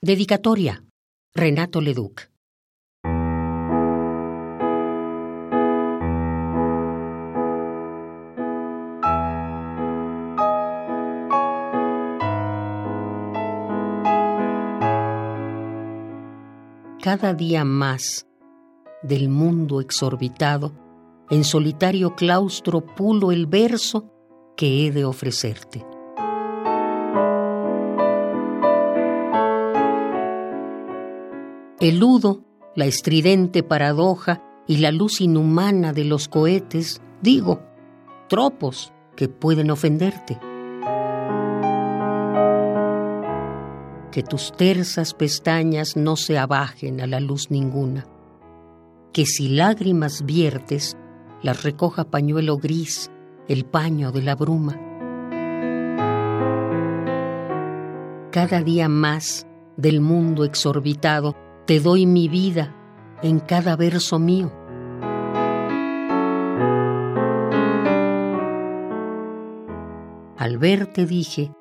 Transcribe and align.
Dedicatoria. 0.00 0.84
Renato 1.34 1.80
Leduc. 1.80 2.30
Cada 17.02 17.34
día 17.34 17.64
más 17.64 18.28
del 19.02 19.28
mundo 19.28 19.80
exorbitado, 19.80 20.78
en 21.28 21.42
solitario 21.42 22.14
claustro 22.14 22.86
pulo 22.86 23.32
el 23.32 23.48
verso 23.48 24.12
que 24.56 24.86
he 24.86 24.92
de 24.92 25.04
ofrecerte. 25.04 25.84
Eludo 31.80 32.42
la 32.74 32.86
estridente 32.86 33.62
paradoja 33.62 34.42
y 34.66 34.78
la 34.78 34.90
luz 34.90 35.20
inhumana 35.20 35.92
de 35.92 36.04
los 36.04 36.26
cohetes, 36.26 37.00
digo, 37.22 37.62
tropos 38.28 38.92
que 39.14 39.28
pueden 39.28 39.70
ofenderte. 39.70 40.40
Que 44.10 44.24
tus 44.24 44.50
tersas 44.50 45.14
pestañas 45.14 45.96
no 45.96 46.16
se 46.16 46.36
abajen 46.36 47.00
a 47.00 47.06
la 47.06 47.20
luz 47.20 47.48
ninguna. 47.48 48.06
Que 49.12 49.24
si 49.24 49.48
lágrimas 49.48 50.24
viertes, 50.26 50.96
las 51.42 51.62
recoja 51.62 52.10
pañuelo 52.10 52.56
gris, 52.56 53.08
el 53.46 53.64
paño 53.64 54.10
de 54.10 54.22
la 54.22 54.34
bruma. 54.34 54.76
Cada 58.32 58.62
día 58.62 58.88
más 58.88 59.46
del 59.76 60.00
mundo 60.00 60.42
exorbitado, 60.42 61.36
te 61.68 61.80
doy 61.80 62.06
mi 62.06 62.28
vida 62.28 62.74
en 63.22 63.40
cada 63.40 63.76
verso 63.76 64.18
mío. 64.18 64.50
Al 70.38 70.56
verte 70.56 71.04
dije, 71.04 71.52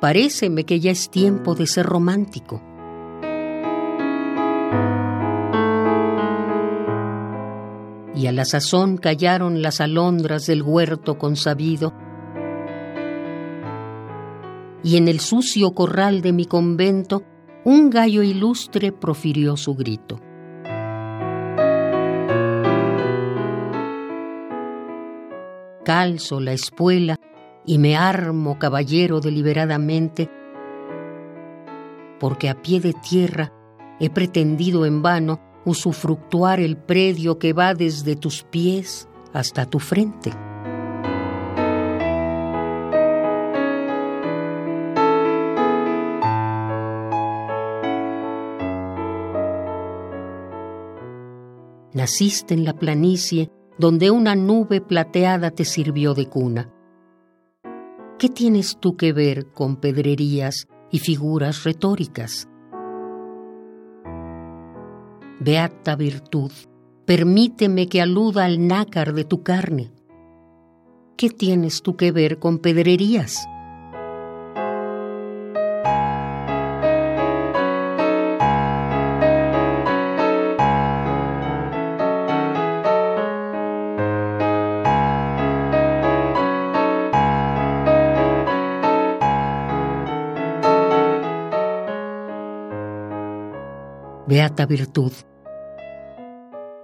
paréceme 0.00 0.64
que 0.64 0.80
ya 0.80 0.90
es 0.90 1.10
tiempo 1.10 1.54
de 1.54 1.68
ser 1.68 1.86
romántico. 1.86 2.60
Y 8.16 8.26
a 8.26 8.32
la 8.32 8.44
sazón 8.44 8.96
callaron 8.96 9.62
las 9.62 9.80
alondras 9.80 10.44
del 10.48 10.64
huerto 10.64 11.18
consabido, 11.18 11.94
y 14.82 14.96
en 14.96 15.06
el 15.06 15.20
sucio 15.20 15.70
corral 15.70 16.20
de 16.20 16.32
mi 16.32 16.46
convento 16.46 17.22
un 17.64 17.90
gallo 17.90 18.22
ilustre 18.22 18.90
profirió 18.90 19.56
su 19.56 19.74
grito. 19.74 20.18
Calzo 25.84 26.40
la 26.40 26.52
espuela 26.52 27.16
y 27.64 27.78
me 27.78 27.96
armo 27.96 28.58
caballero 28.58 29.20
deliberadamente, 29.20 30.28
porque 32.18 32.48
a 32.48 32.60
pie 32.60 32.80
de 32.80 32.94
tierra 32.94 33.52
he 34.00 34.10
pretendido 34.10 34.84
en 34.86 35.02
vano 35.02 35.40
usufructuar 35.64 36.58
el 36.58 36.76
predio 36.76 37.38
que 37.38 37.52
va 37.52 37.74
desde 37.74 38.16
tus 38.16 38.42
pies 38.42 39.08
hasta 39.32 39.66
tu 39.66 39.78
frente. 39.78 40.32
Naciste 51.94 52.54
en 52.54 52.64
la 52.64 52.72
planicie 52.72 53.50
donde 53.78 54.10
una 54.10 54.34
nube 54.34 54.80
plateada 54.80 55.50
te 55.50 55.64
sirvió 55.64 56.14
de 56.14 56.26
cuna. 56.26 56.72
¿Qué 58.18 58.28
tienes 58.28 58.78
tú 58.78 58.96
que 58.96 59.12
ver 59.12 59.52
con 59.52 59.76
pedrerías 59.76 60.68
y 60.90 61.00
figuras 61.00 61.64
retóricas? 61.64 62.48
Beata 65.40 65.96
virtud, 65.96 66.52
permíteme 67.04 67.88
que 67.88 68.00
aluda 68.00 68.44
al 68.44 68.66
nácar 68.66 69.12
de 69.12 69.24
tu 69.24 69.42
carne. 69.42 69.90
¿Qué 71.16 71.30
tienes 71.30 71.82
tú 71.82 71.96
que 71.96 72.12
ver 72.12 72.38
con 72.38 72.58
pedrerías? 72.58 73.46
Beata 94.26 94.66
virtud, 94.66 95.12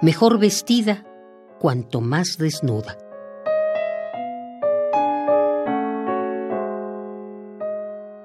mejor 0.02 0.38
vestida 0.38 1.04
cuanto 1.60 2.00
más 2.00 2.36
desnuda. 2.38 2.98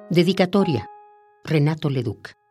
Dedicatoria. 0.10 0.88
Renato 1.44 1.90
Leduc. 1.90 2.43